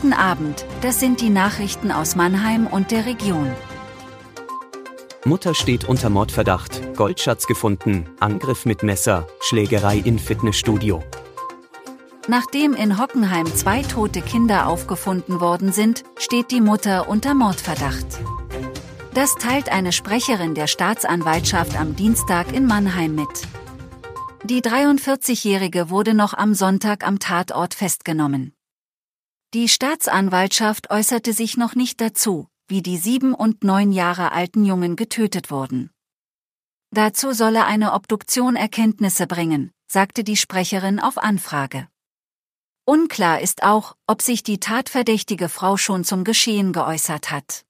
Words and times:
Guten 0.00 0.12
Abend, 0.12 0.64
das 0.80 1.00
sind 1.00 1.20
die 1.20 1.28
Nachrichten 1.28 1.90
aus 1.90 2.14
Mannheim 2.14 2.68
und 2.68 2.92
der 2.92 3.04
Region. 3.04 3.50
Mutter 5.24 5.56
steht 5.56 5.86
unter 5.86 6.08
Mordverdacht, 6.08 6.94
Goldschatz 6.94 7.48
gefunden, 7.48 8.08
Angriff 8.20 8.64
mit 8.64 8.84
Messer, 8.84 9.26
Schlägerei 9.40 9.98
in 9.98 10.20
Fitnessstudio. 10.20 11.02
Nachdem 12.28 12.74
in 12.74 13.00
Hockenheim 13.00 13.46
zwei 13.46 13.82
tote 13.82 14.22
Kinder 14.22 14.68
aufgefunden 14.68 15.40
worden 15.40 15.72
sind, 15.72 16.04
steht 16.16 16.52
die 16.52 16.60
Mutter 16.60 17.08
unter 17.08 17.34
Mordverdacht. 17.34 18.06
Das 19.14 19.34
teilt 19.34 19.68
eine 19.68 19.90
Sprecherin 19.90 20.54
der 20.54 20.68
Staatsanwaltschaft 20.68 21.76
am 21.76 21.96
Dienstag 21.96 22.52
in 22.52 22.66
Mannheim 22.66 23.16
mit. 23.16 23.48
Die 24.44 24.62
43-Jährige 24.62 25.90
wurde 25.90 26.14
noch 26.14 26.34
am 26.34 26.54
Sonntag 26.54 27.04
am 27.04 27.18
Tatort 27.18 27.74
festgenommen. 27.74 28.52
Die 29.54 29.66
Staatsanwaltschaft 29.66 30.90
äußerte 30.90 31.32
sich 31.32 31.56
noch 31.56 31.74
nicht 31.74 32.02
dazu, 32.02 32.48
wie 32.66 32.82
die 32.82 32.98
sieben 32.98 33.32
und 33.32 33.64
neun 33.64 33.92
Jahre 33.92 34.32
alten 34.32 34.66
Jungen 34.66 34.94
getötet 34.94 35.50
wurden. 35.50 35.90
Dazu 36.90 37.32
solle 37.32 37.64
eine 37.64 37.94
Obduktion 37.94 38.56
Erkenntnisse 38.56 39.26
bringen, 39.26 39.72
sagte 39.86 40.22
die 40.22 40.36
Sprecherin 40.36 41.00
auf 41.00 41.16
Anfrage. 41.16 41.88
Unklar 42.84 43.40
ist 43.40 43.62
auch, 43.62 43.96
ob 44.06 44.20
sich 44.20 44.42
die 44.42 44.60
tatverdächtige 44.60 45.48
Frau 45.48 45.78
schon 45.78 46.04
zum 46.04 46.24
Geschehen 46.24 46.74
geäußert 46.74 47.30
hat. 47.30 47.64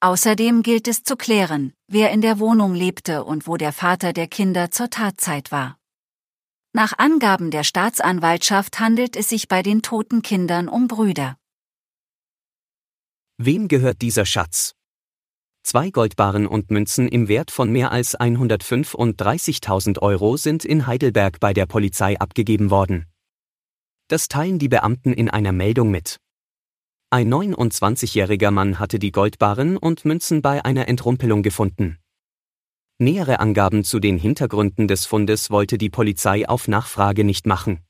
Außerdem 0.00 0.62
gilt 0.62 0.88
es 0.88 1.04
zu 1.04 1.16
klären, 1.16 1.72
wer 1.88 2.10
in 2.10 2.20
der 2.20 2.38
Wohnung 2.38 2.74
lebte 2.74 3.24
und 3.24 3.46
wo 3.46 3.56
der 3.56 3.72
Vater 3.72 4.12
der 4.12 4.26
Kinder 4.26 4.70
zur 4.70 4.90
Tatzeit 4.90 5.52
war. 5.52 5.78
Nach 6.74 6.94
Angaben 6.96 7.50
der 7.50 7.64
Staatsanwaltschaft 7.64 8.80
handelt 8.80 9.14
es 9.14 9.28
sich 9.28 9.46
bei 9.46 9.62
den 9.62 9.82
toten 9.82 10.22
Kindern 10.22 10.68
um 10.68 10.88
Brüder. 10.88 11.36
Wem 13.36 13.68
gehört 13.68 14.00
dieser 14.00 14.24
Schatz? 14.24 14.74
Zwei 15.62 15.90
Goldbarren 15.90 16.46
und 16.46 16.70
Münzen 16.70 17.08
im 17.08 17.28
Wert 17.28 17.50
von 17.50 17.70
mehr 17.70 17.92
als 17.92 18.18
135.000 18.18 19.98
Euro 20.00 20.38
sind 20.38 20.64
in 20.64 20.86
Heidelberg 20.86 21.40
bei 21.40 21.52
der 21.52 21.66
Polizei 21.66 22.18
abgegeben 22.18 22.70
worden. 22.70 23.04
Das 24.08 24.28
teilen 24.28 24.58
die 24.58 24.68
Beamten 24.70 25.12
in 25.12 25.28
einer 25.28 25.52
Meldung 25.52 25.90
mit. 25.90 26.20
Ein 27.10 27.32
29-jähriger 27.32 28.50
Mann 28.50 28.78
hatte 28.78 28.98
die 28.98 29.12
Goldbarren 29.12 29.76
und 29.76 30.06
Münzen 30.06 30.40
bei 30.40 30.64
einer 30.64 30.88
Entrumpelung 30.88 31.42
gefunden. 31.42 31.98
Nähere 32.98 33.40
Angaben 33.40 33.84
zu 33.84 33.98
den 33.98 34.18
Hintergründen 34.18 34.86
des 34.86 35.06
Fundes 35.06 35.50
wollte 35.50 35.78
die 35.78 35.90
Polizei 35.90 36.48
auf 36.48 36.68
Nachfrage 36.68 37.24
nicht 37.24 37.46
machen. 37.46 37.80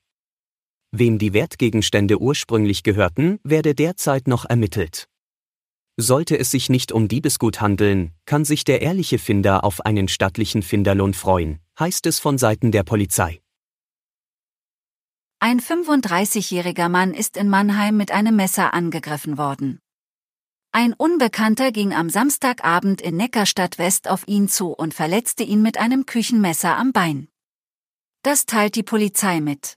Wem 0.91 1.19
die 1.19 1.33
Wertgegenstände 1.33 2.21
ursprünglich 2.21 2.83
gehörten, 2.83 3.39
werde 3.45 3.75
derzeit 3.75 4.29
noch 4.29 4.45
ermittelt. 4.45 5.09
Sollte 5.99 6.39
es 6.39 6.51
sich 6.51 6.71
nicht 6.71 6.93
um 6.93 7.09
Diebesgut 7.09 7.61
handeln, 7.61 8.13
kann 8.25 8.45
sich 8.45 8.65
der 8.65 8.81
ehrliche 8.81 9.19
Finder 9.19 9.65
auf 9.65 9.85
einen 9.85 10.09
stattlichen 10.09 10.63
Finderlohn 10.63 11.13
freuen, 11.13 11.59
heißt 11.79 12.07
es 12.07 12.19
von 12.19 12.39
Seiten 12.39 12.73
der 12.73 12.83
Polizei. 12.83 13.43
Ein 15.39 15.61
35-jähriger 15.61 16.89
Mann 16.89 17.13
ist 17.13 17.37
in 17.37 17.49
Mannheim 17.49 17.97
mit 17.97 18.11
einem 18.11 18.37
Messer 18.37 18.73
angegriffen 18.73 19.37
worden. 19.37 19.82
Ein 20.75 20.95
Unbekannter 20.95 21.71
ging 21.71 21.93
am 21.93 22.09
Samstagabend 22.09 23.03
in 23.03 23.15
Neckarstadt 23.19 23.77
West 23.77 24.09
auf 24.09 24.27
ihn 24.27 24.49
zu 24.49 24.73
und 24.73 24.95
verletzte 24.95 25.43
ihn 25.43 25.61
mit 25.61 25.77
einem 25.77 26.07
Küchenmesser 26.07 26.79
am 26.79 26.93
Bein. 26.93 27.29
Das 28.23 28.47
teilt 28.47 28.75
die 28.75 28.83
Polizei 28.83 29.43
mit. 29.43 29.77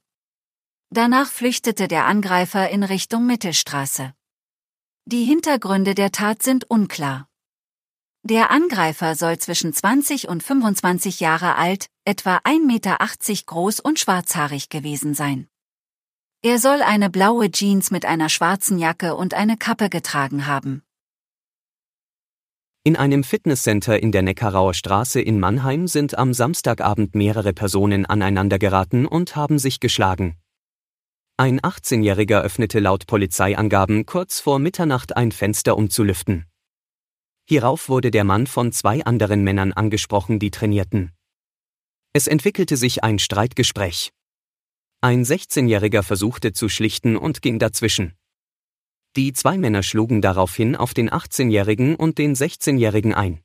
Danach 0.92 1.28
flüchtete 1.28 1.90
der 1.90 2.06
Angreifer 2.06 2.70
in 2.70 2.82
Richtung 2.82 3.26
Mittelstraße. 3.26 4.14
Die 5.04 5.26
Hintergründe 5.26 5.96
der 5.96 6.14
Tat 6.14 6.42
sind 6.42 6.70
unklar. 6.70 7.28
Der 8.24 8.50
Angreifer 8.50 9.16
soll 9.16 9.38
zwischen 9.38 9.74
20 9.74 10.30
und 10.30 10.44
25 10.44 11.20
Jahre 11.20 11.56
alt, 11.56 11.88
etwa 12.06 12.38
1,80 12.38 12.66
Meter 12.66 12.98
groß 13.46 13.82
und 13.82 14.00
schwarzhaarig 14.00 14.70
gewesen 14.70 15.14
sein. 15.14 15.50
Er 16.42 16.58
soll 16.60 16.82
eine 16.82 17.10
blaue 17.10 17.52
Jeans 17.52 17.92
mit 17.92 18.06
einer 18.06 18.30
schwarzen 18.30 18.78
Jacke 18.78 19.16
und 19.16 19.34
eine 19.34 19.58
Kappe 19.58 19.90
getragen 19.90 20.46
haben. 20.46 20.85
In 22.88 22.96
einem 22.96 23.24
Fitnesscenter 23.24 24.00
in 24.04 24.12
der 24.12 24.22
Neckarauer 24.22 24.76
Straße 24.76 25.20
in 25.20 25.40
Mannheim 25.40 25.88
sind 25.88 26.20
am 26.20 26.36
Samstagabend 26.36 27.16
mehrere 27.16 27.52
Personen 27.52 28.06
aneinandergeraten 28.06 29.08
und 29.08 29.36
haben 29.36 29.58
sich 29.58 29.80
geschlagen. 29.80 30.38
Ein 31.36 31.60
18-Jähriger 31.62 32.44
öffnete 32.44 32.80
laut 32.80 33.08
Polizeiangaben 33.08 34.06
kurz 34.06 34.40
vor 34.40 34.60
Mitternacht 34.60 35.18
ein 35.18 35.32
Fenster 35.32 35.78
um 35.78 35.90
zu 35.90 36.04
lüften. 36.04 36.46
Hierauf 37.50 37.90
wurde 37.90 38.12
der 38.12 38.24
Mann 38.24 38.46
von 38.46 38.72
zwei 38.72 39.04
anderen 39.04 39.44
Männern 39.44 39.74
angesprochen, 39.74 40.38
die 40.38 40.52
trainierten. 40.52 41.12
Es 42.14 42.28
entwickelte 42.28 42.78
sich 42.78 43.04
ein 43.04 43.18
Streitgespräch. 43.18 44.12
Ein 45.02 45.24
16-Jähriger 45.24 46.04
versuchte 46.04 46.54
zu 46.54 46.70
schlichten 46.70 47.18
und 47.18 47.42
ging 47.42 47.58
dazwischen. 47.58 48.14
Die 49.16 49.32
zwei 49.32 49.58
Männer 49.58 49.82
schlugen 49.82 50.22
daraufhin 50.22 50.76
auf 50.76 50.94
den 50.94 51.10
18-Jährigen 51.10 51.96
und 51.96 52.18
den 52.18 52.36
16-Jährigen 52.36 53.14
ein. 53.14 53.40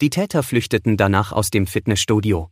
Die 0.00 0.10
Täter 0.10 0.42
flüchteten 0.42 0.96
danach 0.96 1.30
aus 1.30 1.50
dem 1.50 1.68
Fitnessstudio. 1.68 2.50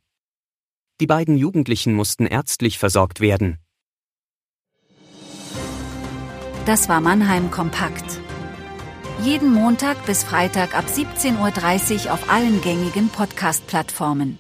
Die 1.01 1.09
beiden 1.09 1.37
Jugendlichen 1.37 1.95
mussten 1.95 2.27
ärztlich 2.27 2.79
versorgt 2.79 3.19
werden. 3.19 3.59
Das 6.65 6.89
war 6.89 7.01
Mannheim 7.01 7.51
Kompakt. 7.51 8.21
Jeden 9.25 9.53
Montag 9.53 10.07
bis 10.07 10.23
Freitag 10.23 10.77
ab 10.77 10.85
17.30 10.87 12.07
Uhr 12.07 12.15
auf 12.15 12.31
allen 12.31 12.61
gängigen 12.61 13.09
Podcast-Plattformen. 13.09 14.39